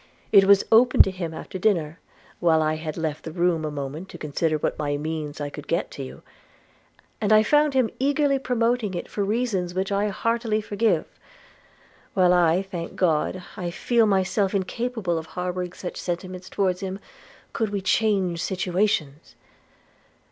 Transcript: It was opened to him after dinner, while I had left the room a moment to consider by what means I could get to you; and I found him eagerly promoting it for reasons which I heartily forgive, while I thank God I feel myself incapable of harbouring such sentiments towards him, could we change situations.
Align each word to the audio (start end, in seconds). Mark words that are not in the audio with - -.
It 0.31 0.45
was 0.45 0.65
opened 0.71 1.03
to 1.03 1.11
him 1.11 1.31
after 1.31 1.59
dinner, 1.59 1.99
while 2.39 2.59
I 2.63 2.73
had 2.77 2.97
left 2.97 3.23
the 3.23 3.31
room 3.31 3.63
a 3.63 3.69
moment 3.69 4.09
to 4.09 4.17
consider 4.17 4.57
by 4.57 4.65
what 4.71 4.99
means 4.99 5.39
I 5.39 5.51
could 5.51 5.67
get 5.67 5.91
to 5.91 6.01
you; 6.03 6.23
and 7.21 7.31
I 7.31 7.43
found 7.43 7.75
him 7.75 7.91
eagerly 7.99 8.39
promoting 8.39 8.95
it 8.95 9.07
for 9.07 9.23
reasons 9.23 9.75
which 9.75 9.91
I 9.91 10.07
heartily 10.07 10.59
forgive, 10.59 11.05
while 12.15 12.33
I 12.33 12.63
thank 12.63 12.95
God 12.95 13.43
I 13.55 13.69
feel 13.69 14.07
myself 14.07 14.55
incapable 14.55 15.19
of 15.19 15.27
harbouring 15.37 15.73
such 15.73 15.97
sentiments 16.01 16.49
towards 16.49 16.79
him, 16.79 16.97
could 17.53 17.69
we 17.69 17.79
change 17.79 18.41
situations. 18.41 19.35